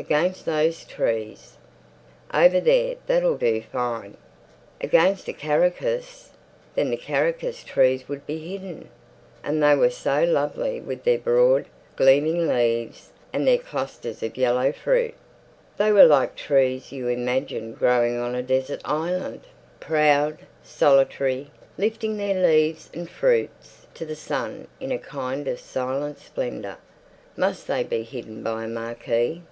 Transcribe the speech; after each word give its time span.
Against 0.00 0.46
those 0.46 0.84
trees. 0.84 1.56
Over 2.32 2.60
there. 2.60 2.94
That'll 3.08 3.36
do 3.36 3.60
fine." 3.60 4.16
Against 4.80 5.26
the 5.26 5.32
karakas. 5.32 6.30
Then 6.76 6.90
the 6.90 6.96
karaka 6.96 7.52
trees 7.64 8.08
would 8.08 8.24
be 8.24 8.38
hidden. 8.38 8.90
And 9.42 9.60
they 9.60 9.74
were 9.74 9.90
so 9.90 10.22
lovely, 10.22 10.80
with 10.80 11.02
their 11.02 11.18
broad, 11.18 11.64
gleaming 11.96 12.46
leaves, 12.46 13.10
and 13.32 13.44
their 13.44 13.58
clusters 13.58 14.22
of 14.22 14.36
yellow 14.36 14.70
fruit. 14.70 15.14
They 15.78 15.90
were 15.90 16.04
like 16.04 16.36
trees 16.36 16.92
you 16.92 17.08
imagined 17.08 17.76
growing 17.80 18.16
on 18.20 18.36
a 18.36 18.42
desert 18.42 18.80
island, 18.84 19.40
proud, 19.80 20.38
solitary, 20.62 21.50
lifting 21.76 22.16
their 22.18 22.40
leaves 22.46 22.88
and 22.94 23.10
fruits 23.10 23.88
to 23.94 24.06
the 24.06 24.14
sun 24.16 24.68
in 24.78 24.92
a 24.92 24.98
kind 24.98 25.48
of 25.48 25.58
silent 25.58 26.20
splendour. 26.20 26.76
Must 27.36 27.66
they 27.66 27.82
be 27.82 28.04
hidden 28.04 28.44
by 28.44 28.62
a 28.64 28.68
marquee? 28.68 29.42